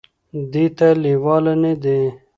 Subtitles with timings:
[0.51, 1.99] دې ته لېواله نه دي،